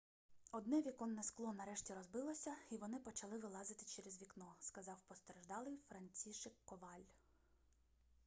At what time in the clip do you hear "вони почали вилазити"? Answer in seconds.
2.77-3.85